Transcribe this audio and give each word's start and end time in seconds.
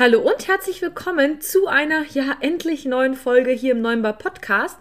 Hallo 0.00 0.20
und 0.20 0.46
herzlich 0.46 0.80
willkommen 0.80 1.40
zu 1.40 1.66
einer 1.66 2.04
ja 2.14 2.36
endlich 2.40 2.84
neuen 2.84 3.16
Folge 3.16 3.50
hier 3.50 3.72
im 3.72 3.80
Neuen 3.80 4.00
Bar 4.00 4.16
Podcast. 4.16 4.76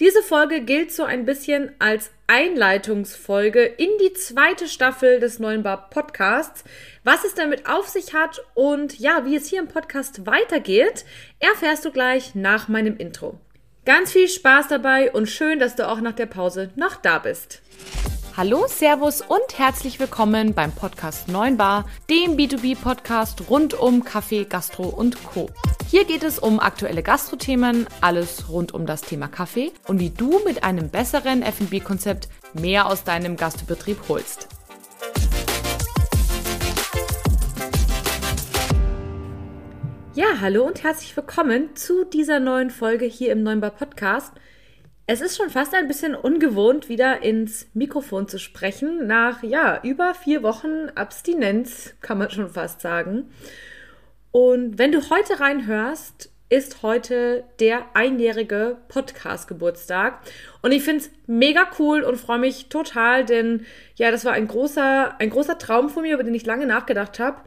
Diese 0.00 0.22
Folge 0.24 0.60
gilt 0.60 0.90
so 0.90 1.04
ein 1.04 1.24
bisschen 1.24 1.70
als 1.78 2.10
Einleitungsfolge 2.26 3.62
in 3.62 3.90
die 4.00 4.12
zweite 4.14 4.66
Staffel 4.66 5.20
des 5.20 5.38
Neuen 5.38 5.62
Bar 5.62 5.88
Podcasts. 5.90 6.64
Was 7.04 7.24
es 7.24 7.34
damit 7.34 7.68
auf 7.68 7.86
sich 7.86 8.12
hat 8.12 8.44
und 8.54 8.98
ja, 8.98 9.24
wie 9.24 9.36
es 9.36 9.46
hier 9.46 9.60
im 9.60 9.68
Podcast 9.68 10.26
weitergeht, 10.26 11.04
erfährst 11.38 11.84
du 11.84 11.92
gleich 11.92 12.34
nach 12.34 12.66
meinem 12.66 12.96
Intro. 12.96 13.38
Ganz 13.84 14.10
viel 14.10 14.26
Spaß 14.26 14.66
dabei 14.66 15.12
und 15.12 15.28
schön, 15.28 15.60
dass 15.60 15.76
du 15.76 15.88
auch 15.88 16.00
nach 16.00 16.14
der 16.14 16.26
Pause 16.26 16.70
noch 16.74 16.96
da 16.96 17.20
bist. 17.20 17.62
Hallo, 18.36 18.66
Servus 18.68 19.22
und 19.22 19.56
herzlich 19.56 19.98
willkommen 19.98 20.52
beim 20.52 20.70
Podcast 20.70 21.26
9 21.26 21.56
Bar, 21.56 21.86
dem 22.10 22.36
B2B-Podcast 22.36 23.48
rund 23.48 23.72
um 23.72 24.04
Kaffee, 24.04 24.44
Gastro 24.44 24.90
und 24.90 25.24
Co. 25.24 25.48
Hier 25.88 26.04
geht 26.04 26.22
es 26.22 26.38
um 26.38 26.60
aktuelle 26.60 27.02
Gastrothemen, 27.02 27.86
alles 28.02 28.50
rund 28.50 28.74
um 28.74 28.84
das 28.84 29.00
Thema 29.00 29.28
Kaffee 29.28 29.72
und 29.88 30.00
wie 30.00 30.10
du 30.10 30.38
mit 30.44 30.64
einem 30.64 30.90
besseren 30.90 31.40
F&B-Konzept 31.40 32.28
mehr 32.52 32.88
aus 32.88 33.04
deinem 33.04 33.38
Gastbetrieb 33.38 34.00
holst. 34.06 34.48
Ja, 40.12 40.26
hallo 40.42 40.66
und 40.66 40.82
herzlich 40.82 41.16
willkommen 41.16 41.74
zu 41.74 42.04
dieser 42.04 42.38
neuen 42.38 42.68
Folge 42.68 43.06
hier 43.06 43.32
im 43.32 43.42
9 43.42 43.60
Bar 43.62 43.70
Podcast– 43.70 44.34
es 45.06 45.20
ist 45.20 45.36
schon 45.36 45.50
fast 45.50 45.72
ein 45.74 45.86
bisschen 45.86 46.16
ungewohnt, 46.16 46.88
wieder 46.88 47.22
ins 47.22 47.68
Mikrofon 47.74 48.26
zu 48.26 48.38
sprechen. 48.38 49.06
Nach, 49.06 49.42
ja, 49.44 49.80
über 49.84 50.14
vier 50.14 50.42
Wochen 50.42 50.88
Abstinenz, 50.96 51.94
kann 52.00 52.18
man 52.18 52.30
schon 52.30 52.50
fast 52.50 52.80
sagen. 52.80 53.30
Und 54.32 54.78
wenn 54.78 54.90
du 54.90 55.08
heute 55.08 55.38
reinhörst, 55.38 56.30
ist 56.48 56.82
heute 56.82 57.44
der 57.60 57.84
einjährige 57.94 58.78
Podcast-Geburtstag. 58.88 60.20
Und 60.62 60.72
ich 60.72 60.82
finde 60.82 61.04
es 61.04 61.10
mega 61.26 61.68
cool 61.78 62.02
und 62.02 62.16
freue 62.16 62.38
mich 62.38 62.68
total, 62.68 63.24
denn 63.24 63.64
ja, 63.94 64.10
das 64.10 64.24
war 64.24 64.32
ein 64.32 64.48
großer, 64.48 65.20
ein 65.20 65.30
großer 65.30 65.58
Traum 65.58 65.88
von 65.88 66.02
mir, 66.02 66.14
über 66.14 66.24
den 66.24 66.34
ich 66.34 66.46
lange 66.46 66.66
nachgedacht 66.66 67.18
habe 67.20 67.40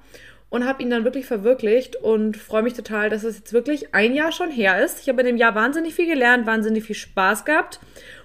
und 0.49 0.65
habe 0.65 0.81
ihn 0.81 0.89
dann 0.89 1.03
wirklich 1.03 1.25
verwirklicht 1.25 1.95
und 1.95 2.37
freue 2.37 2.63
mich 2.63 2.73
total, 2.73 3.09
dass 3.09 3.23
es 3.23 3.37
jetzt 3.37 3.53
wirklich 3.53 3.93
ein 3.93 4.13
Jahr 4.13 4.31
schon 4.31 4.51
her 4.51 4.83
ist. 4.83 5.01
Ich 5.01 5.09
habe 5.09 5.21
in 5.21 5.27
dem 5.27 5.37
Jahr 5.37 5.55
wahnsinnig 5.55 5.93
viel 5.93 6.07
gelernt, 6.07 6.47
wahnsinnig 6.47 6.83
viel 6.83 6.95
Spaß 6.95 7.45
gehabt 7.45 7.79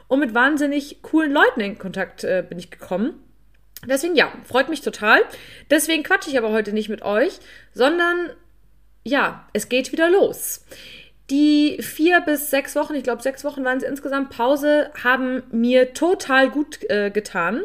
und 0.09 0.21
mit 0.21 0.35
wahnsinnig 0.35 1.03
coolen 1.03 1.33
Leuten 1.33 1.61
in 1.61 1.79
Kontakt 1.79 2.25
äh, 2.25 2.45
bin 2.49 2.59
ich 2.59 2.71
gekommen. 2.71 3.15
Deswegen 3.87 4.17
ja, 4.17 4.33
freut 4.45 4.69
mich 4.69 4.81
total. 4.81 5.21
Deswegen 5.71 6.03
quatsche 6.03 6.31
ich 6.31 6.39
aber 6.39 6.53
heute 6.53 6.73
nicht 6.73 6.89
mit 6.89 7.03
euch, 7.03 7.39
sondern 7.73 8.31
ja, 9.05 9.47
es 9.53 9.69
geht 9.69 9.93
wieder 9.93 10.09
los. 10.09 10.65
Die 11.31 11.79
vier 11.81 12.21
bis 12.21 12.51
sechs 12.51 12.77
Wochen, 12.77 12.95
ich 12.95 13.03
glaube 13.03 13.23
sechs 13.23 13.45
Wochen 13.45 13.65
waren 13.65 13.79
es 13.79 13.83
insgesamt, 13.83 14.29
Pause, 14.29 14.91
haben 15.03 15.43
mir 15.51 15.95
total 15.95 16.51
gut 16.51 16.79
äh, 16.91 17.11
getan. 17.11 17.63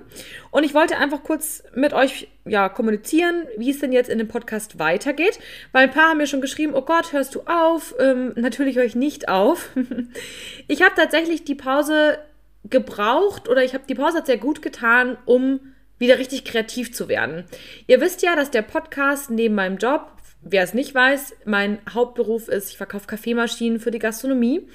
Und 0.49 0.63
ich 0.63 0.73
wollte 0.73 0.97
einfach 0.97 1.23
kurz 1.23 1.63
mit 1.75 1.91
euch 1.93 2.29
ja, 2.45 2.69
kommunizieren, 2.69 3.47
wie 3.57 3.71
es 3.71 3.79
denn 3.79 3.91
jetzt 3.91 4.09
in 4.09 4.17
dem 4.17 4.29
Podcast 4.29 4.79
weitergeht. 4.79 5.39
Weil 5.73 5.83
ein 5.83 5.91
paar 5.91 6.09
haben 6.09 6.19
mir 6.19 6.27
schon 6.27 6.39
geschrieben, 6.39 6.73
oh 6.73 6.83
Gott, 6.83 7.11
hörst 7.11 7.35
du 7.35 7.41
auf? 7.41 7.95
Ähm, 7.99 8.31
natürlich 8.37 8.77
höre 8.77 8.85
ich 8.85 8.95
nicht 8.95 9.27
auf. 9.27 9.69
ich 10.69 10.81
habe 10.81 10.95
tatsächlich 10.95 11.43
die 11.43 11.55
Pause 11.55 12.17
gebraucht 12.63 13.49
oder 13.49 13.63
ich 13.63 13.73
habe 13.73 13.83
die 13.89 13.95
Pause 13.95 14.19
hat 14.19 14.25
sehr 14.27 14.37
gut 14.37 14.61
getan, 14.61 15.17
um 15.25 15.59
wieder 15.97 16.17
richtig 16.17 16.45
kreativ 16.45 16.93
zu 16.93 17.09
werden. 17.09 17.43
Ihr 17.87 17.99
wisst 17.99 18.21
ja, 18.21 18.37
dass 18.37 18.51
der 18.51 18.61
Podcast 18.61 19.29
neben 19.29 19.55
meinem 19.55 19.77
Job 19.77 20.13
wer 20.41 20.63
es 20.63 20.73
nicht 20.73 20.93
weiß, 20.93 21.35
mein 21.45 21.79
Hauptberuf 21.93 22.47
ist, 22.47 22.69
ich 22.69 22.77
verkaufe 22.77 23.07
Kaffeemaschinen 23.07 23.79
für 23.79 23.91
die 23.91 23.99
Gastronomie. 23.99 24.67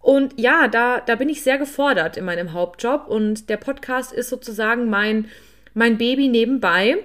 Und 0.00 0.38
ja, 0.38 0.68
da, 0.68 1.00
da 1.00 1.14
bin 1.14 1.28
ich 1.28 1.42
sehr 1.42 1.56
gefordert 1.56 2.16
in 2.16 2.26
meinem 2.26 2.52
Hauptjob 2.52 3.08
und 3.08 3.48
der 3.48 3.56
Podcast 3.56 4.12
ist 4.12 4.28
sozusagen 4.28 4.90
mein, 4.90 5.28
mein 5.72 5.96
Baby 5.96 6.28
nebenbei. 6.28 6.98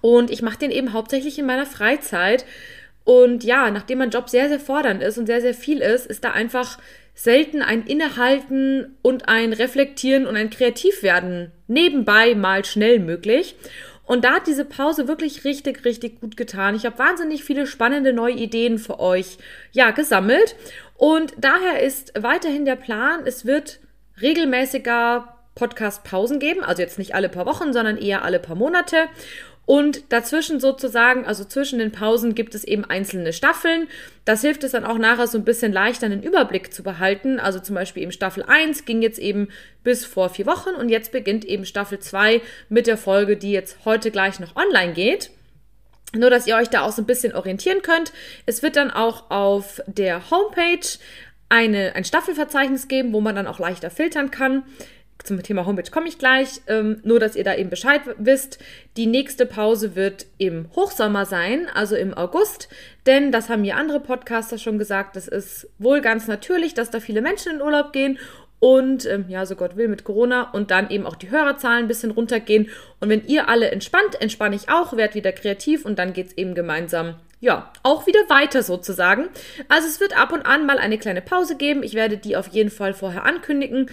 Und 0.00 0.30
ich 0.30 0.42
mache 0.42 0.58
den 0.58 0.70
eben 0.70 0.92
hauptsächlich 0.92 1.38
in 1.38 1.46
meiner 1.46 1.66
Freizeit. 1.66 2.44
Und 3.04 3.44
ja, 3.44 3.70
nachdem 3.70 3.98
mein 3.98 4.10
Job 4.10 4.28
sehr, 4.28 4.48
sehr 4.48 4.60
fordernd 4.60 5.02
ist 5.02 5.16
und 5.16 5.26
sehr, 5.26 5.40
sehr 5.40 5.54
viel 5.54 5.78
ist, 5.78 6.06
ist 6.06 6.24
da 6.24 6.32
einfach 6.32 6.78
selten 7.14 7.62
ein 7.62 7.86
Innehalten 7.86 8.96
und 9.02 9.28
ein 9.28 9.52
Reflektieren 9.52 10.26
und 10.26 10.36
ein 10.36 10.50
Kreativwerden 10.50 11.52
nebenbei 11.66 12.34
mal 12.34 12.64
schnell 12.64 12.98
möglich. 13.00 13.56
Und 14.08 14.24
da 14.24 14.36
hat 14.36 14.46
diese 14.46 14.64
Pause 14.64 15.06
wirklich 15.06 15.44
richtig, 15.44 15.84
richtig 15.84 16.20
gut 16.20 16.38
getan. 16.38 16.74
Ich 16.74 16.86
habe 16.86 16.98
wahnsinnig 16.98 17.44
viele 17.44 17.66
spannende 17.66 18.14
neue 18.14 18.32
Ideen 18.32 18.78
für 18.78 19.00
euch, 19.00 19.36
ja, 19.72 19.90
gesammelt. 19.90 20.56
Und 20.96 21.34
daher 21.36 21.82
ist 21.82 22.14
weiterhin 22.18 22.64
der 22.64 22.76
Plan, 22.76 23.20
es 23.26 23.44
wird 23.44 23.80
regelmäßiger 24.22 25.36
Podcast-Pausen 25.54 26.38
geben. 26.38 26.64
Also 26.64 26.80
jetzt 26.80 26.98
nicht 26.98 27.14
alle 27.14 27.28
paar 27.28 27.44
Wochen, 27.44 27.74
sondern 27.74 27.98
eher 27.98 28.24
alle 28.24 28.38
paar 28.38 28.56
Monate. 28.56 29.08
Und 29.68 30.10
dazwischen 30.14 30.60
sozusagen, 30.60 31.26
also 31.26 31.44
zwischen 31.44 31.78
den 31.78 31.92
Pausen 31.92 32.34
gibt 32.34 32.54
es 32.54 32.64
eben 32.64 32.86
einzelne 32.86 33.34
Staffeln. 33.34 33.86
Das 34.24 34.40
hilft 34.40 34.64
es 34.64 34.72
dann 34.72 34.86
auch 34.86 34.96
nachher 34.96 35.26
so 35.26 35.36
ein 35.36 35.44
bisschen 35.44 35.74
leichter 35.74 36.06
einen 36.06 36.22
Überblick 36.22 36.72
zu 36.72 36.82
behalten. 36.82 37.38
Also 37.38 37.60
zum 37.60 37.74
Beispiel 37.74 38.02
eben 38.02 38.10
Staffel 38.10 38.44
1 38.44 38.86
ging 38.86 39.02
jetzt 39.02 39.18
eben 39.18 39.48
bis 39.84 40.06
vor 40.06 40.30
vier 40.30 40.46
Wochen 40.46 40.70
und 40.70 40.88
jetzt 40.88 41.12
beginnt 41.12 41.44
eben 41.44 41.66
Staffel 41.66 41.98
2 41.98 42.40
mit 42.70 42.86
der 42.86 42.96
Folge, 42.96 43.36
die 43.36 43.52
jetzt 43.52 43.84
heute 43.84 44.10
gleich 44.10 44.40
noch 44.40 44.56
online 44.56 44.94
geht. 44.94 45.28
Nur, 46.14 46.30
dass 46.30 46.46
ihr 46.46 46.56
euch 46.56 46.70
da 46.70 46.80
auch 46.80 46.92
so 46.92 47.02
ein 47.02 47.06
bisschen 47.06 47.34
orientieren 47.34 47.82
könnt. 47.82 48.14
Es 48.46 48.62
wird 48.62 48.74
dann 48.74 48.90
auch 48.90 49.30
auf 49.30 49.82
der 49.86 50.30
Homepage 50.30 50.96
eine, 51.50 51.94
ein 51.94 52.04
Staffelverzeichnis 52.04 52.88
geben, 52.88 53.12
wo 53.12 53.20
man 53.20 53.36
dann 53.36 53.46
auch 53.46 53.58
leichter 53.58 53.90
filtern 53.90 54.30
kann 54.30 54.62
zum 55.24 55.42
Thema 55.42 55.66
Homepage 55.66 55.90
komme 55.90 56.08
ich 56.08 56.18
gleich. 56.18 56.60
Ähm, 56.66 57.00
nur, 57.02 57.20
dass 57.20 57.36
ihr 57.36 57.44
da 57.44 57.54
eben 57.54 57.70
Bescheid 57.70 58.02
wisst. 58.18 58.58
Die 58.96 59.06
nächste 59.06 59.46
Pause 59.46 59.94
wird 59.94 60.26
im 60.38 60.66
Hochsommer 60.74 61.26
sein, 61.26 61.66
also 61.74 61.96
im 61.96 62.14
August. 62.14 62.68
Denn 63.06 63.32
das 63.32 63.48
haben 63.48 63.62
mir 63.62 63.76
andere 63.76 64.00
Podcaster 64.00 64.58
schon 64.58 64.78
gesagt. 64.78 65.16
Das 65.16 65.28
ist 65.28 65.68
wohl 65.78 66.00
ganz 66.00 66.28
natürlich, 66.28 66.74
dass 66.74 66.90
da 66.90 67.00
viele 67.00 67.20
Menschen 67.20 67.56
in 67.56 67.62
Urlaub 67.62 67.92
gehen. 67.92 68.18
Und 68.60 69.06
ähm, 69.06 69.26
ja, 69.28 69.46
so 69.46 69.54
Gott 69.54 69.76
will 69.76 69.86
mit 69.86 70.02
Corona 70.02 70.50
und 70.50 70.70
dann 70.72 70.90
eben 70.90 71.06
auch 71.06 71.14
die 71.14 71.30
Hörerzahlen 71.30 71.84
ein 71.84 71.88
bisschen 71.88 72.10
runtergehen. 72.10 72.68
Und 72.98 73.08
wenn 73.08 73.24
ihr 73.26 73.48
alle 73.48 73.70
entspannt, 73.70 74.20
entspanne 74.20 74.56
ich 74.56 74.68
auch, 74.68 74.96
werd 74.96 75.14
wieder 75.14 75.32
kreativ 75.32 75.84
und 75.84 75.98
dann 75.98 76.12
geht 76.12 76.28
es 76.28 76.36
eben 76.36 76.54
gemeinsam 76.54 77.16
ja, 77.40 77.72
auch 77.84 78.06
wieder 78.06 78.20
weiter 78.28 78.62
sozusagen. 78.62 79.28
Also 79.68 79.86
es 79.86 80.00
wird 80.00 80.18
ab 80.18 80.32
und 80.32 80.44
an 80.44 80.66
mal 80.66 80.78
eine 80.78 80.98
kleine 80.98 81.22
Pause 81.22 81.56
geben. 81.56 81.82
Ich 81.84 81.94
werde 81.94 82.16
die 82.16 82.36
auf 82.36 82.48
jeden 82.48 82.70
Fall 82.70 82.94
vorher 82.94 83.24
ankündigen. 83.24 83.88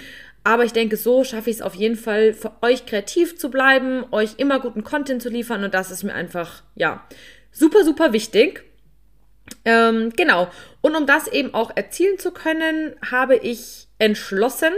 Aber 0.45 0.63
ich 0.63 0.73
denke, 0.73 0.95
so 0.95 1.23
schaffe 1.23 1.49
ich 1.49 1.57
es 1.57 1.61
auf 1.63 1.73
jeden 1.73 1.95
Fall, 1.95 2.33
für 2.33 2.51
euch 2.61 2.85
kreativ 2.85 3.35
zu 3.35 3.49
bleiben, 3.49 4.05
euch 4.11 4.35
immer 4.37 4.59
guten 4.59 4.83
Content 4.83 5.19
zu 5.19 5.29
liefern 5.29 5.63
und 5.63 5.73
das 5.73 5.89
ist 5.89 6.03
mir 6.03 6.13
einfach, 6.13 6.61
ja, 6.75 7.03
super, 7.51 7.83
super 7.83 8.13
wichtig. 8.13 8.63
Ähm, 9.65 10.13
genau. 10.15 10.47
Und 10.81 10.95
um 10.95 11.07
das 11.07 11.27
eben 11.27 11.55
auch 11.55 11.75
erzielen 11.75 12.19
zu 12.19 12.31
können, 12.31 12.95
habe 13.11 13.35
ich 13.37 13.87
entschlossen, 13.97 14.73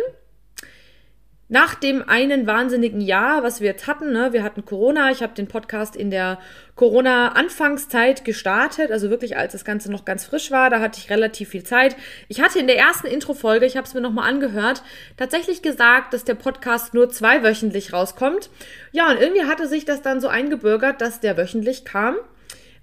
nach 1.49 1.75
dem 1.75 2.07
einen 2.07 2.45
wahnsinnigen 2.45 2.99
Jahr, 2.99 3.41
was 3.41 3.61
wir 3.61 3.67
jetzt 3.67 3.87
hatten, 3.87 4.11
ne, 4.11 4.33
wir 4.33 4.43
hatten 4.43 4.65
Corona, 4.65 5.11
ich 5.11 5.23
habe 5.23 5.33
den 5.33 5.47
Podcast 5.47 5.95
in 5.95 6.11
der 6.11 6.39
Corona-Anfangszeit 6.75 8.25
gestartet, 8.25 8.91
also 8.91 9.09
wirklich 9.09 9.37
als 9.37 9.53
das 9.53 9.63
Ganze 9.63 9.89
noch 9.89 10.03
ganz 10.03 10.25
frisch 10.25 10.51
war, 10.51 10.69
da 10.69 10.81
hatte 10.81 10.99
ich 10.99 11.09
relativ 11.09 11.49
viel 11.49 11.63
Zeit. 11.63 11.95
Ich 12.27 12.41
hatte 12.41 12.59
in 12.59 12.67
der 12.67 12.77
ersten 12.77 13.07
Intro-Folge, 13.07 13.65
ich 13.65 13.77
habe 13.77 13.87
es 13.87 13.93
mir 13.93 14.01
nochmal 14.01 14.29
angehört, 14.29 14.83
tatsächlich 15.15 15.61
gesagt, 15.61 16.13
dass 16.13 16.25
der 16.25 16.35
Podcast 16.35 16.93
nur 16.93 17.09
zweiwöchentlich 17.09 17.93
rauskommt. 17.93 18.49
Ja, 18.91 19.09
und 19.09 19.19
irgendwie 19.19 19.45
hatte 19.45 19.67
sich 19.67 19.85
das 19.85 20.01
dann 20.01 20.19
so 20.19 20.27
eingebürgert, 20.27 20.99
dass 20.99 21.21
der 21.21 21.37
wöchentlich 21.37 21.85
kam, 21.85 22.15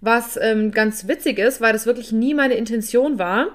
was 0.00 0.38
ähm, 0.40 0.70
ganz 0.70 1.06
witzig 1.06 1.38
ist, 1.38 1.60
weil 1.60 1.74
das 1.74 1.84
wirklich 1.84 2.12
nie 2.12 2.32
meine 2.32 2.54
Intention 2.54 3.18
war. 3.18 3.48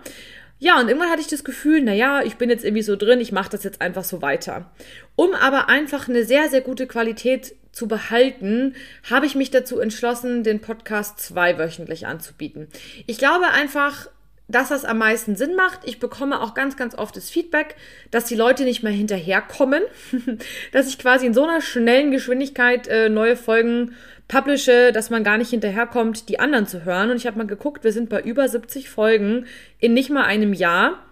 Ja, 0.62 0.80
und 0.80 0.90
irgendwann 0.90 1.10
hatte 1.10 1.22
ich 1.22 1.28
das 1.28 1.46
Gefühl, 1.46 1.82
naja, 1.82 2.22
ich 2.22 2.36
bin 2.36 2.50
jetzt 2.50 2.66
irgendwie 2.66 2.84
so 2.84 2.98
drin, 2.98 3.22
ich 3.22 3.32
mache 3.32 3.50
das 3.50 3.64
jetzt 3.64 3.82
einfach 3.82 4.04
so 4.04 4.22
weiter. 4.22 4.72
Um 5.16 5.34
aber 5.34 5.70
einfach 5.70 6.10
eine 6.10 6.26
sehr, 6.26 6.50
sehr 6.50 6.62
gute 6.62 6.86
Qualität 6.86 7.56
zu 7.72 7.88
behalten, 7.88 8.76
habe 9.10 9.26
ich 9.26 9.36
mich 9.36 9.52
dazu 9.52 9.80
entschlossen, 9.80 10.44
den 10.44 10.60
Podcast 10.60 11.20
zweiwöchentlich 11.20 12.08
anzubieten. 12.08 12.68
Ich 13.08 13.18
glaube 13.18 13.48
einfach, 13.48 14.10
dass 14.50 14.70
das 14.70 14.84
am 14.84 14.98
meisten 14.98 15.36
Sinn 15.36 15.56
macht. 15.56 15.82
Ich 15.84 16.00
bekomme 16.00 16.42
auch 16.42 16.54
ganz, 16.54 16.76
ganz 16.76 16.96
oft 16.96 17.16
das 17.16 17.30
Feedback, 17.30 17.76
dass 18.12 18.26
die 18.26 18.36
Leute 18.36 18.64
nicht 18.64 18.84
mehr 18.84 18.92
hinterherkommen, 18.92 19.84
dass 20.74 20.90
ich 20.90 20.98
quasi 20.98 21.28
in 21.28 21.34
so 21.34 21.44
einer 21.44 21.62
schnellen 21.62 22.12
Geschwindigkeit 22.12 22.88
äh, 22.88 23.10
neue 23.10 23.38
Folgen 23.38 23.96
publishe, 24.28 24.92
dass 24.92 25.10
man 25.10 25.24
gar 25.24 25.38
nicht 25.38 25.52
hinterherkommt, 25.52 26.30
die 26.30 26.40
anderen 26.40 26.68
zu 26.68 26.84
hören. 26.84 27.12
Und 27.12 27.18
ich 27.18 27.28
habe 27.28 27.38
mal 27.38 27.48
geguckt, 27.48 27.84
wir 27.84 27.94
sind 27.94 28.10
bei 28.10 28.22
über 28.22 28.48
70 28.48 28.90
Folgen 28.90 29.46
in 29.80 29.94
nicht 29.94 30.10
mal 30.10 30.24
einem 30.24 30.54
Jahr. 30.54 31.04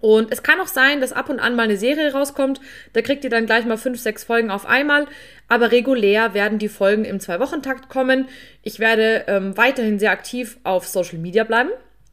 Und 0.00 0.32
es 0.32 0.44
kann 0.44 0.60
auch 0.60 0.68
sein, 0.68 1.00
dass 1.00 1.12
ab 1.12 1.28
und 1.28 1.40
an 1.40 1.56
mal 1.56 1.64
eine 1.64 1.76
Serie 1.76 2.12
rauskommt. 2.12 2.60
Da 2.92 3.02
kriegt 3.02 3.24
ihr 3.24 3.30
dann 3.30 3.46
gleich 3.46 3.64
mal 3.64 3.76
fünf, 3.76 3.98
sechs 3.98 4.22
Folgen 4.22 4.50
auf 4.52 4.64
einmal. 4.66 5.08
Aber 5.48 5.72
regulär 5.72 6.32
werden 6.34 6.60
die 6.60 6.68
Folgen 6.68 7.04
im 7.04 7.18
Zwei-Wochen-Takt 7.18 7.88
kommen. 7.88 8.28
Ich 8.62 8.78
werde 8.78 9.24
ähm, 9.26 9.56
weiterhin 9.56 9.98
sehr 9.98 10.12
aktiv 10.12 10.58
auf 10.62 10.86
Social 10.86 11.18
Media 11.18 11.42
bleiben. 11.42 11.70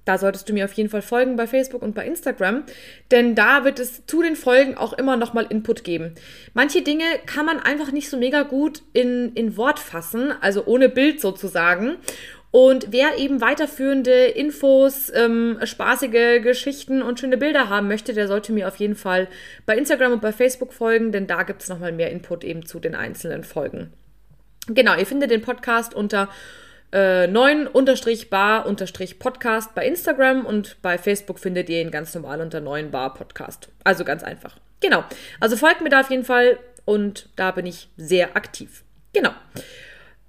Da 0.07 0.17
solltest 0.17 0.47
du 0.47 0.53
mir 0.53 0.63
auf 0.63 0.71
jeden 0.71 0.89
Fall 0.89 1.01
folgen 1.01 1.35
bei 1.35 1.47
Facebook 1.47 1.81
und 1.81 1.93
bei 1.93 2.05
Instagram, 2.05 2.63
denn 3.11 3.35
da 3.35 3.65
wird 3.65 3.77
es 3.77 4.05
zu 4.05 4.21
den 4.21 4.37
Folgen 4.37 4.77
auch 4.77 4.93
immer 4.93 5.17
nochmal 5.17 5.47
Input 5.49 5.83
geben. 5.83 6.15
Manche 6.53 6.81
Dinge 6.81 7.03
kann 7.25 7.45
man 7.45 7.59
einfach 7.59 7.91
nicht 7.91 8.09
so 8.09 8.17
mega 8.17 8.43
gut 8.43 8.83
in, 8.93 9.33
in 9.33 9.57
Wort 9.57 9.79
fassen, 9.79 10.31
also 10.39 10.65
ohne 10.65 10.87
Bild 10.87 11.19
sozusagen. 11.19 11.97
Und 12.51 12.87
wer 12.91 13.17
eben 13.17 13.41
weiterführende 13.41 14.27
Infos, 14.27 15.11
ähm, 15.13 15.59
spaßige 15.61 16.41
Geschichten 16.41 17.01
und 17.01 17.19
schöne 17.19 17.35
Bilder 17.35 17.67
haben 17.67 17.89
möchte, 17.89 18.13
der 18.13 18.29
sollte 18.29 18.53
mir 18.53 18.69
auf 18.69 18.77
jeden 18.77 18.95
Fall 18.95 19.27
bei 19.65 19.77
Instagram 19.77 20.13
und 20.13 20.21
bei 20.21 20.31
Facebook 20.31 20.71
folgen, 20.71 21.11
denn 21.11 21.27
da 21.27 21.43
gibt 21.43 21.63
es 21.63 21.67
nochmal 21.67 21.91
mehr 21.91 22.11
Input 22.11 22.45
eben 22.45 22.65
zu 22.65 22.79
den 22.79 22.95
einzelnen 22.95 23.43
Folgen. 23.43 23.91
Genau, 24.67 24.97
ihr 24.97 25.05
findet 25.05 25.31
den 25.31 25.41
Podcast 25.41 25.93
unter 25.93 26.29
äh, 26.91 27.27
9-bar-podcast 27.27 29.75
bei 29.75 29.85
Instagram 29.85 30.45
und 30.45 30.81
bei 30.81 30.97
Facebook 30.97 31.39
findet 31.39 31.69
ihr 31.69 31.81
ihn 31.81 31.91
ganz 31.91 32.15
normal 32.15 32.41
unter 32.41 32.59
9-bar-podcast. 32.59 33.69
Also 33.83 34.05
ganz 34.05 34.23
einfach. 34.23 34.55
Genau. 34.79 35.03
Also 35.39 35.57
folgt 35.57 35.81
mir 35.81 35.89
da 35.89 36.01
auf 36.01 36.09
jeden 36.09 36.25
Fall 36.25 36.57
und 36.85 37.29
da 37.35 37.51
bin 37.51 37.65
ich 37.65 37.89
sehr 37.97 38.35
aktiv. 38.35 38.83
Genau. 39.13 39.31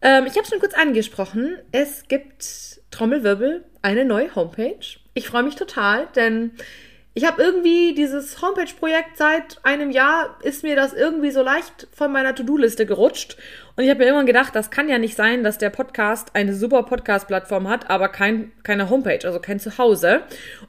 Ähm, 0.00 0.26
ich 0.26 0.36
habe 0.36 0.46
schon 0.46 0.60
kurz 0.60 0.74
angesprochen. 0.74 1.58
Es 1.72 2.06
gibt 2.08 2.80
Trommelwirbel, 2.90 3.64
eine 3.82 4.04
neue 4.04 4.34
Homepage. 4.34 4.98
Ich 5.14 5.28
freue 5.28 5.42
mich 5.42 5.56
total, 5.56 6.06
denn 6.14 6.52
ich 7.14 7.26
habe 7.26 7.42
irgendwie 7.42 7.94
dieses 7.94 8.40
Homepage-Projekt 8.40 9.16
seit 9.16 9.58
einem 9.64 9.90
Jahr, 9.90 10.38
ist 10.42 10.62
mir 10.62 10.76
das 10.76 10.92
irgendwie 10.92 11.32
so 11.32 11.42
leicht 11.42 11.88
von 11.92 12.12
meiner 12.12 12.34
To-Do-Liste 12.34 12.86
gerutscht. 12.86 13.36
Und 13.78 13.84
ich 13.84 13.90
habe 13.90 14.00
mir 14.00 14.06
irgendwann 14.06 14.26
gedacht, 14.26 14.56
das 14.56 14.72
kann 14.72 14.88
ja 14.88 14.98
nicht 14.98 15.14
sein, 15.14 15.44
dass 15.44 15.56
der 15.56 15.70
Podcast 15.70 16.34
eine 16.34 16.52
super 16.52 16.82
Podcast-Plattform 16.82 17.68
hat, 17.68 17.88
aber 17.88 18.08
kein, 18.08 18.50
keine 18.64 18.90
Homepage, 18.90 19.24
also 19.24 19.38
kein 19.38 19.60
Zuhause. 19.60 20.22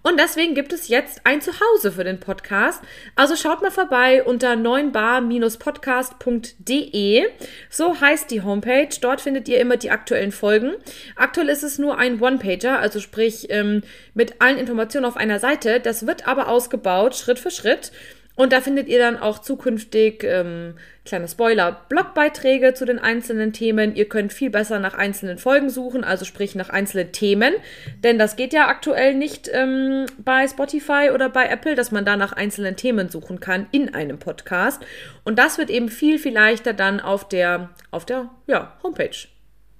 Und 0.03 0.19
deswegen 0.19 0.53
gibt 0.53 0.73
es 0.73 0.89
jetzt 0.89 1.21
ein 1.23 1.41
Zuhause 1.41 1.91
für 1.91 2.03
den 2.03 2.19
Podcast. 2.19 2.83
Also 3.15 3.35
schaut 3.35 3.63
mal 3.63 3.71
vorbei 3.71 4.23
unter 4.23 4.53
9bar-podcast.de. 4.53 7.23
So 7.71 7.99
heißt 7.99 8.29
die 8.29 8.43
Homepage. 8.43 8.89
Dort 9.01 9.21
findet 9.21 9.49
ihr 9.49 9.59
immer 9.59 9.77
die 9.77 9.89
aktuellen 9.89 10.31
Folgen. 10.31 10.73
Aktuell 11.15 11.49
ist 11.49 11.63
es 11.63 11.79
nur 11.79 11.97
ein 11.97 12.21
One-Pager, 12.21 12.77
also 12.77 12.99
sprich 12.99 13.47
ähm, 13.49 13.81
mit 14.13 14.39
allen 14.39 14.59
Informationen 14.59 15.05
auf 15.05 15.17
einer 15.17 15.39
Seite. 15.39 15.79
Das 15.79 16.05
wird 16.05 16.27
aber 16.27 16.47
ausgebaut, 16.47 17.15
Schritt 17.15 17.39
für 17.39 17.49
Schritt. 17.49 17.91
Und 18.39 18.53
da 18.53 18.61
findet 18.61 18.87
ihr 18.87 18.99
dann 18.99 19.17
auch 19.17 19.39
zukünftig, 19.39 20.23
ähm, 20.23 20.75
kleine 21.03 21.27
Spoiler, 21.27 21.81
Blogbeiträge 21.89 22.73
zu 22.73 22.85
den 22.85 22.97
einzelnen 22.97 23.51
Themen. 23.51 23.97
Ihr 23.97 24.07
könnt 24.07 24.31
viel 24.31 24.49
besser 24.49 24.79
nach 24.79 24.93
einzelnen 24.93 25.37
Folgen 25.37 25.69
suchen, 25.69 26.05
also 26.05 26.23
sprich 26.23 26.55
nach 26.55 26.69
einzelnen 26.69 27.11
Themen. 27.11 27.53
Denn 28.01 28.17
das 28.17 28.37
geht 28.37 28.53
ja 28.53 28.69
aktuell 28.69 29.13
nicht 29.13 29.49
ähm, 29.51 30.05
bei 30.19 30.47
Spotify 30.47 31.09
oder 31.13 31.27
bei 31.27 31.49
Apple, 31.49 31.75
dass 31.75 31.91
man 31.91 32.05
da 32.05 32.15
nach 32.15 32.31
einzelnen 32.31 32.77
Themen 32.77 33.09
suchen 33.09 33.41
kann 33.41 33.67
in 33.73 33.93
einem 33.93 34.19
Podcast. 34.19 34.81
Und 35.25 35.37
das 35.37 35.57
wird 35.57 35.69
eben 35.69 35.89
viel, 35.89 36.17
viel 36.17 36.33
leichter 36.33 36.71
dann 36.71 37.01
auf 37.01 37.27
der, 37.27 37.71
auf 37.91 38.05
der 38.05 38.29
ja, 38.47 38.77
Homepage 38.83 39.27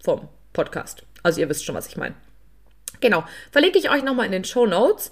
vom 0.04 0.28
Podcast. 0.52 1.04
Also 1.24 1.40
ihr 1.40 1.48
wisst 1.48 1.64
schon, 1.64 1.76
was 1.76 1.88
ich 1.88 1.96
meine. 1.96 2.16
Genau. 3.00 3.24
Verlinke 3.52 3.80
ich 3.80 3.90
euch 3.90 4.04
nochmal 4.04 4.26
in 4.26 4.34
den 4.34 4.44
Show 4.44 4.66
Notes. 4.66 5.12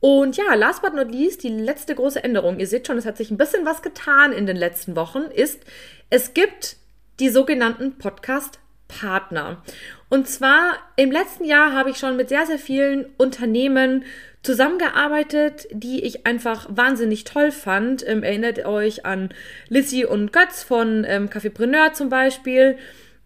Und 0.00 0.36
ja, 0.36 0.54
last 0.54 0.82
but 0.82 0.94
not 0.94 1.10
least, 1.10 1.42
die 1.42 1.48
letzte 1.48 1.94
große 1.94 2.22
Änderung, 2.22 2.60
ihr 2.60 2.66
seht 2.66 2.86
schon, 2.86 2.98
es 2.98 3.06
hat 3.06 3.16
sich 3.16 3.30
ein 3.30 3.36
bisschen 3.36 3.66
was 3.66 3.82
getan 3.82 4.32
in 4.32 4.46
den 4.46 4.56
letzten 4.56 4.94
Wochen, 4.94 5.22
ist, 5.22 5.60
es 6.08 6.34
gibt 6.34 6.76
die 7.18 7.30
sogenannten 7.30 7.98
Podcast-Partner. 7.98 9.62
Und 10.08 10.28
zwar 10.28 10.78
im 10.96 11.10
letzten 11.10 11.44
Jahr 11.44 11.72
habe 11.72 11.90
ich 11.90 11.98
schon 11.98 12.16
mit 12.16 12.28
sehr, 12.28 12.46
sehr 12.46 12.58
vielen 12.58 13.06
Unternehmen 13.16 14.04
zusammengearbeitet, 14.42 15.66
die 15.72 16.04
ich 16.04 16.26
einfach 16.26 16.66
wahnsinnig 16.70 17.24
toll 17.24 17.50
fand. 17.50 18.06
Ähm, 18.06 18.22
erinnert 18.22 18.64
euch 18.64 19.04
an 19.04 19.30
Lissy 19.68 20.04
und 20.04 20.32
Götz 20.32 20.62
von 20.62 21.04
ähm, 21.06 21.28
Cafépreneur 21.28 21.92
zum 21.92 22.08
Beispiel. 22.08 22.78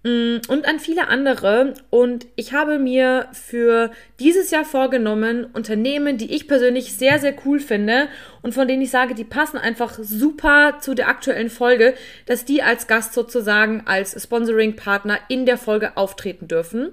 Mm, 0.04 0.38
und 0.48 0.66
an 0.66 0.80
viele 0.80 1.08
andere. 1.08 1.74
Und 1.90 2.26
ich 2.34 2.52
habe 2.52 2.78
mir 2.78 3.28
für 3.32 3.90
dieses 4.18 4.50
Jahr 4.50 4.64
vorgenommen, 4.64 5.44
Unternehmen, 5.52 6.18
die 6.18 6.34
ich 6.34 6.48
persönlich 6.48 6.96
sehr, 6.96 7.18
sehr 7.18 7.34
cool 7.44 7.60
finde 7.60 8.08
und 8.42 8.52
von 8.52 8.66
denen 8.66 8.82
ich 8.82 8.90
sage, 8.90 9.14
die 9.14 9.24
passen 9.24 9.58
einfach 9.58 9.98
super 10.00 10.78
zu 10.80 10.94
der 10.94 11.08
aktuellen 11.08 11.50
Folge, 11.50 11.94
dass 12.26 12.44
die 12.44 12.62
als 12.62 12.88
Gast 12.88 13.14
sozusagen 13.14 13.82
als 13.86 14.20
Sponsoring-Partner 14.20 15.18
in 15.28 15.46
der 15.46 15.56
Folge 15.56 15.96
auftreten 15.96 16.48
dürfen. 16.48 16.90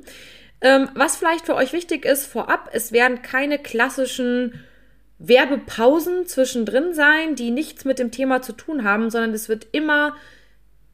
Ähm, 0.62 0.90
was 0.94 1.16
vielleicht 1.16 1.46
für 1.46 1.56
euch 1.56 1.74
wichtig 1.74 2.06
ist 2.06 2.28
vorab, 2.28 2.70
es 2.74 2.92
werden 2.92 3.22
keine 3.22 3.58
klassischen 3.58 4.54
Werbepausen 5.18 6.28
zwischendrin 6.28 6.94
sein, 6.94 7.36
die 7.36 7.52
nichts 7.52 7.86
mit 7.86 7.98
dem 7.98 8.12
Thema 8.12 8.42
zu 8.42 8.54
tun 8.54 8.84
haben, 8.84 9.10
sondern 9.10 9.34
es 9.34 9.50
wird 9.50 9.68
immer 9.72 10.16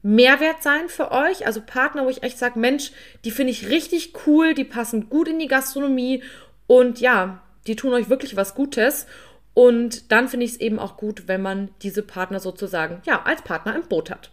Mehrwert 0.06 0.62
sein 0.62 0.88
für 0.88 1.10
euch. 1.10 1.46
Also 1.46 1.60
Partner, 1.60 2.04
wo 2.04 2.08
ich 2.08 2.22
echt 2.22 2.38
sage, 2.38 2.60
Mensch, 2.60 2.92
die 3.24 3.32
finde 3.32 3.50
ich 3.50 3.68
richtig 3.68 4.12
cool, 4.24 4.54
die 4.54 4.64
passen 4.64 5.10
gut 5.10 5.26
in 5.26 5.40
die 5.40 5.48
Gastronomie 5.48 6.22
und 6.68 7.00
ja, 7.00 7.42
die 7.66 7.74
tun 7.74 7.92
euch 7.92 8.08
wirklich 8.08 8.36
was 8.36 8.54
Gutes. 8.54 9.08
Und 9.52 10.12
dann 10.12 10.28
finde 10.28 10.46
ich 10.46 10.52
es 10.52 10.60
eben 10.60 10.78
auch 10.78 10.96
gut, 10.96 11.26
wenn 11.26 11.42
man 11.42 11.70
diese 11.82 12.02
Partner 12.02 12.38
sozusagen, 12.38 13.02
ja, 13.04 13.22
als 13.24 13.42
Partner 13.42 13.74
im 13.74 13.82
Boot 13.88 14.10
hat. 14.10 14.30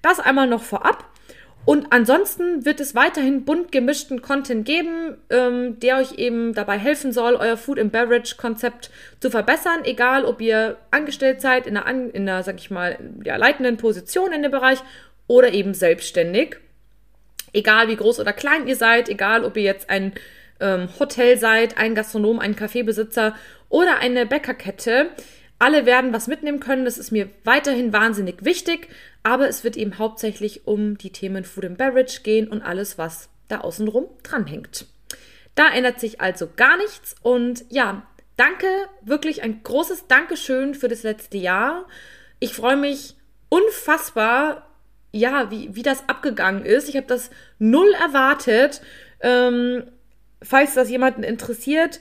Das 0.00 0.20
einmal 0.20 0.46
noch 0.46 0.62
vorab. 0.62 1.04
Und 1.64 1.88
ansonsten 1.90 2.64
wird 2.64 2.78
es 2.78 2.94
weiterhin 2.94 3.44
bunt 3.44 3.72
gemischten 3.72 4.22
Content 4.22 4.64
geben, 4.64 5.16
ähm, 5.30 5.80
der 5.80 5.96
euch 5.96 6.12
eben 6.12 6.54
dabei 6.54 6.78
helfen 6.78 7.10
soll, 7.10 7.34
euer 7.34 7.56
Food 7.56 7.80
and 7.80 7.90
Beverage 7.90 8.36
Konzept 8.36 8.90
zu 9.18 9.30
verbessern, 9.30 9.80
egal 9.82 10.24
ob 10.24 10.40
ihr 10.40 10.76
angestellt 10.92 11.40
seid 11.40 11.66
in 11.66 11.76
einer, 11.76 12.14
in 12.14 12.28
einer 12.28 12.44
sag 12.44 12.60
ich 12.60 12.70
mal, 12.70 12.96
ja, 13.24 13.34
leitenden 13.34 13.78
Position 13.78 14.32
in 14.32 14.42
dem 14.42 14.52
Bereich 14.52 14.78
oder 15.26 15.52
eben 15.52 15.74
selbstständig. 15.74 16.56
Egal 17.52 17.88
wie 17.88 17.96
groß 17.96 18.20
oder 18.20 18.32
klein 18.32 18.66
ihr 18.66 18.76
seid, 18.76 19.08
egal 19.08 19.44
ob 19.44 19.56
ihr 19.56 19.62
jetzt 19.62 19.88
ein 19.88 20.12
ähm, 20.60 20.88
Hotel 20.98 21.38
seid, 21.38 21.78
ein 21.78 21.94
Gastronom, 21.94 22.38
ein 22.38 22.56
Kaffeebesitzer 22.56 23.34
oder 23.68 23.98
eine 23.98 24.26
Bäckerkette. 24.26 25.10
Alle 25.58 25.86
werden 25.86 26.12
was 26.12 26.26
mitnehmen 26.26 26.60
können. 26.60 26.84
Das 26.84 26.98
ist 26.98 27.12
mir 27.12 27.30
weiterhin 27.44 27.92
wahnsinnig 27.92 28.44
wichtig. 28.44 28.88
Aber 29.22 29.48
es 29.48 29.64
wird 29.64 29.76
eben 29.76 29.98
hauptsächlich 29.98 30.66
um 30.66 30.98
die 30.98 31.10
Themen 31.10 31.44
Food 31.44 31.64
and 31.64 31.78
Beverage 31.78 32.20
gehen 32.22 32.48
und 32.48 32.62
alles, 32.62 32.98
was 32.98 33.28
da 33.48 33.58
außenrum 33.58 34.06
dranhängt. 34.22 34.86
Da 35.54 35.68
ändert 35.72 35.98
sich 36.00 36.20
also 36.20 36.48
gar 36.54 36.76
nichts. 36.76 37.16
Und 37.22 37.64
ja, 37.70 38.06
danke, 38.36 38.66
wirklich 39.02 39.42
ein 39.42 39.62
großes 39.62 40.06
Dankeschön 40.06 40.74
für 40.74 40.88
das 40.88 41.02
letzte 41.02 41.38
Jahr. 41.38 41.86
Ich 42.38 42.52
freue 42.52 42.76
mich 42.76 43.14
unfassbar 43.48 44.68
ja, 45.12 45.50
wie, 45.50 45.74
wie 45.74 45.82
das 45.82 46.08
abgegangen 46.08 46.64
ist. 46.64 46.88
Ich 46.88 46.96
habe 46.96 47.06
das 47.06 47.30
null 47.58 47.92
erwartet. 48.00 48.80
Ähm, 49.20 49.84
falls 50.42 50.74
das 50.74 50.90
jemanden 50.90 51.22
interessiert, 51.22 52.00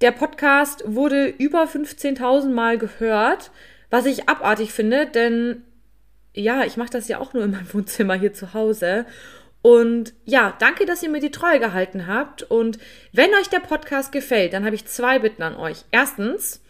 der 0.00 0.12
Podcast 0.12 0.82
wurde 0.86 1.26
über 1.26 1.64
15.000 1.64 2.50
Mal 2.50 2.78
gehört, 2.78 3.50
was 3.90 4.06
ich 4.06 4.28
abartig 4.28 4.72
finde, 4.72 5.06
denn 5.06 5.62
ja, 6.34 6.64
ich 6.64 6.76
mache 6.76 6.90
das 6.90 7.08
ja 7.08 7.18
auch 7.18 7.32
nur 7.32 7.44
in 7.44 7.52
meinem 7.52 7.68
Wohnzimmer 7.72 8.14
hier 8.14 8.34
zu 8.34 8.54
Hause. 8.54 9.06
Und 9.62 10.12
ja, 10.26 10.54
danke, 10.58 10.84
dass 10.84 11.02
ihr 11.02 11.08
mir 11.08 11.20
die 11.20 11.30
Treue 11.30 11.58
gehalten 11.58 12.06
habt. 12.06 12.42
Und 12.42 12.78
wenn 13.12 13.32
euch 13.34 13.48
der 13.48 13.60
Podcast 13.60 14.12
gefällt, 14.12 14.52
dann 14.52 14.64
habe 14.64 14.74
ich 14.74 14.84
zwei 14.84 15.20
Bitten 15.20 15.42
an 15.42 15.56
euch. 15.56 15.84
Erstens, 15.90 16.60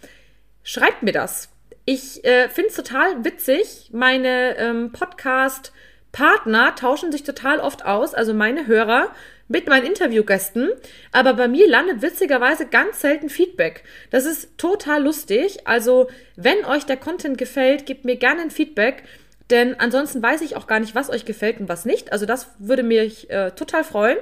schreibt 0.63 1.03
mir 1.03 1.13
das. 1.13 1.54
Ich 1.85 2.25
äh, 2.25 2.49
finde 2.49 2.71
es 2.71 2.77
total 2.77 3.25
witzig. 3.25 3.91
Meine 3.93 4.57
ähm, 4.57 4.93
Podcast-Partner 4.93 6.75
tauschen 6.75 7.13
sich 7.13 7.25
total 7.25 7.61
oft 7.61 7.85
aus, 7.85 8.15
also 8.15 8.33
meine 8.33 8.67
Hörer 8.67 9.13
mit 9.49 9.69
meinen 9.69 9.87
Interviewgästen. 9.87 10.71
Aber 11.13 11.35
bei 11.35 11.47
mir 11.47 11.69
landet 11.69 12.01
witzigerweise 12.01 12.67
ganz 12.67 13.01
selten 13.01 13.29
Feedback. 13.29 13.85
Das 14.11 14.25
ist 14.25 14.57
total 14.57 15.03
lustig. 15.03 15.67
Also, 15.67 16.09
wenn 16.37 16.65
euch 16.65 16.87
der 16.87 16.97
Content 16.97 17.37
gefällt, 17.37 17.85
gebt 17.85 18.07
mir 18.07 18.17
gerne 18.17 18.43
ein 18.43 18.51
Feedback. 18.51 19.03
Denn 19.51 19.79
ansonsten 19.79 20.23
weiß 20.23 20.41
ich 20.41 20.57
auch 20.57 20.67
gar 20.67 20.81
nicht, 20.81 20.95
was 20.95 21.11
euch 21.11 21.27
gefällt 21.27 21.61
und 21.61 21.69
was 21.69 21.85
nicht. 21.85 22.13
Also 22.13 22.25
das 22.25 22.49
würde 22.59 22.83
mich 22.83 23.29
äh, 23.29 23.51
total 23.51 23.85
freuen. 23.85 24.17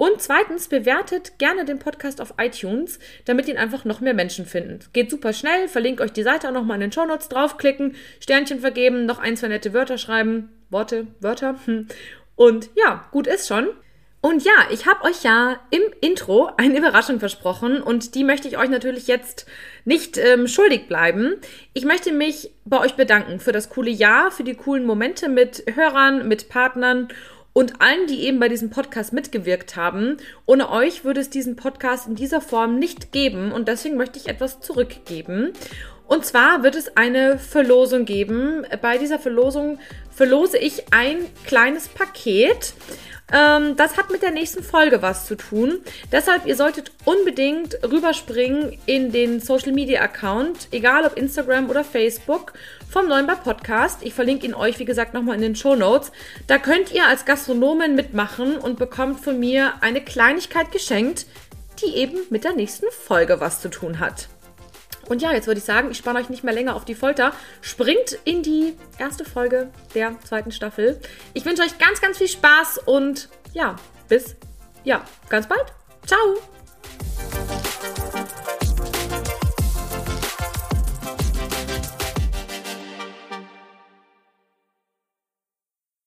Und 0.00 0.22
zweitens, 0.22 0.68
bewertet 0.68 1.38
gerne 1.38 1.66
den 1.66 1.78
Podcast 1.78 2.22
auf 2.22 2.32
iTunes, 2.38 2.98
damit 3.26 3.48
ihn 3.48 3.58
einfach 3.58 3.84
noch 3.84 4.00
mehr 4.00 4.14
Menschen 4.14 4.46
finden. 4.46 4.78
Geht 4.94 5.10
super 5.10 5.34
schnell, 5.34 5.68
verlinke 5.68 6.02
euch 6.02 6.12
die 6.12 6.22
Seite 6.22 6.48
auch 6.48 6.54
nochmal 6.54 6.76
in 6.76 6.80
den 6.80 6.92
Show 6.92 7.04
Notes 7.04 7.28
draufklicken, 7.28 7.94
Sternchen 8.18 8.60
vergeben, 8.60 9.04
noch 9.04 9.18
ein, 9.18 9.36
zwei 9.36 9.48
nette 9.48 9.74
Wörter 9.74 9.98
schreiben. 9.98 10.48
Worte, 10.70 11.06
Wörter. 11.20 11.56
Und 12.34 12.70
ja, 12.76 13.04
gut 13.10 13.26
ist 13.26 13.46
schon. 13.46 13.68
Und 14.22 14.42
ja, 14.42 14.52
ich 14.70 14.86
habe 14.86 15.04
euch 15.04 15.22
ja 15.22 15.60
im 15.68 15.82
Intro 16.00 16.48
eine 16.56 16.78
Überraschung 16.78 17.20
versprochen 17.20 17.82
und 17.82 18.14
die 18.14 18.24
möchte 18.24 18.48
ich 18.48 18.58
euch 18.58 18.68
natürlich 18.68 19.06
jetzt 19.06 19.46
nicht 19.84 20.16
ähm, 20.16 20.46
schuldig 20.46 20.88
bleiben. 20.88 21.36
Ich 21.72 21.84
möchte 21.84 22.12
mich 22.12 22.52
bei 22.66 22.78
euch 22.80 22.96
bedanken 22.96 23.40
für 23.40 23.52
das 23.52 23.68
coole 23.68 23.90
Jahr, 23.90 24.30
für 24.30 24.44
die 24.44 24.54
coolen 24.54 24.84
Momente 24.84 25.30
mit 25.30 25.64
Hörern, 25.74 26.28
mit 26.28 26.50
Partnern 26.50 27.08
und 27.52 27.80
allen, 27.80 28.06
die 28.06 28.24
eben 28.24 28.38
bei 28.38 28.48
diesem 28.48 28.70
Podcast 28.70 29.12
mitgewirkt 29.12 29.76
haben. 29.76 30.16
Ohne 30.46 30.70
euch 30.70 31.04
würde 31.04 31.20
es 31.20 31.30
diesen 31.30 31.56
Podcast 31.56 32.06
in 32.06 32.14
dieser 32.14 32.40
Form 32.40 32.78
nicht 32.78 33.12
geben 33.12 33.52
und 33.52 33.68
deswegen 33.68 33.96
möchte 33.96 34.18
ich 34.18 34.28
etwas 34.28 34.60
zurückgeben. 34.60 35.52
Und 36.06 36.24
zwar 36.24 36.64
wird 36.64 36.74
es 36.74 36.96
eine 36.96 37.38
Verlosung 37.38 38.04
geben. 38.04 38.66
Bei 38.82 38.98
dieser 38.98 39.20
Verlosung 39.20 39.78
verlose 40.10 40.58
ich 40.58 40.92
ein 40.92 41.18
kleines 41.46 41.86
Paket. 41.86 42.74
Ähm, 43.32 43.76
das 43.76 43.96
hat 43.96 44.10
mit 44.10 44.22
der 44.22 44.32
nächsten 44.32 44.62
Folge 44.62 45.02
was 45.02 45.26
zu 45.26 45.36
tun. 45.36 45.78
Deshalb, 46.10 46.46
ihr 46.46 46.56
solltet 46.56 46.92
unbedingt 47.04 47.78
rüberspringen 47.82 48.78
in 48.86 49.12
den 49.12 49.40
Social 49.40 49.72
Media 49.72 50.00
Account, 50.00 50.68
egal 50.72 51.04
ob 51.04 51.16
Instagram 51.16 51.70
oder 51.70 51.84
Facebook, 51.84 52.52
vom 52.90 53.06
Neunbar 53.08 53.36
Podcast. 53.36 53.98
Ich 54.02 54.14
verlinke 54.14 54.46
ihn 54.46 54.54
euch, 54.54 54.78
wie 54.78 54.84
gesagt, 54.84 55.14
nochmal 55.14 55.36
in 55.36 55.42
den 55.42 55.56
Show 55.56 55.76
Notes. 55.76 56.10
Da 56.46 56.58
könnt 56.58 56.92
ihr 56.92 57.06
als 57.06 57.24
Gastronomen 57.24 57.94
mitmachen 57.94 58.56
und 58.56 58.78
bekommt 58.78 59.20
von 59.20 59.38
mir 59.38 59.74
eine 59.80 60.00
Kleinigkeit 60.00 60.72
geschenkt, 60.72 61.26
die 61.82 61.94
eben 61.96 62.18
mit 62.30 62.44
der 62.44 62.54
nächsten 62.54 62.86
Folge 62.90 63.40
was 63.40 63.60
zu 63.60 63.68
tun 63.68 64.00
hat. 64.00 64.28
Und 65.10 65.20
ja, 65.22 65.32
jetzt 65.32 65.48
würde 65.48 65.58
ich 65.58 65.64
sagen, 65.64 65.90
ich 65.90 65.98
spanne 65.98 66.20
euch 66.20 66.28
nicht 66.28 66.44
mehr 66.44 66.54
länger 66.54 66.76
auf 66.76 66.84
die 66.84 66.94
Folter. 66.94 67.32
Springt 67.62 68.16
in 68.24 68.44
die 68.44 68.76
erste 68.96 69.24
Folge 69.24 69.72
der 69.92 70.14
zweiten 70.20 70.52
Staffel. 70.52 71.00
Ich 71.34 71.44
wünsche 71.44 71.62
euch 71.62 71.78
ganz, 71.78 72.00
ganz 72.00 72.18
viel 72.18 72.28
Spaß 72.28 72.78
und 72.86 73.28
ja, 73.52 73.74
bis 74.08 74.36
ja, 74.84 75.04
ganz 75.28 75.48
bald. 75.48 75.66
Ciao! 76.06 76.59